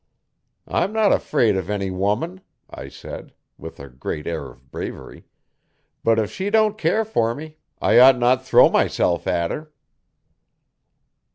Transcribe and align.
'I'm 0.67 0.91
not 0.93 1.11
afraid 1.13 1.55
of 1.55 1.69
any 1.69 1.91
woman,' 1.91 2.41
I 2.71 2.89
said, 2.89 3.35
with 3.59 3.79
a 3.79 3.87
great 3.87 4.25
air 4.25 4.49
of 4.49 4.71
bravery, 4.71 5.25
'but 6.03 6.17
if 6.17 6.31
she 6.31 6.49
don't 6.49 6.75
care 6.75 7.05
for 7.05 7.35
me 7.35 7.57
I 7.79 7.99
ought 7.99 8.17
not 8.17 8.39
to 8.39 8.43
throw 8.45 8.67
myself 8.67 9.27
at 9.27 9.51
her.' 9.51 9.71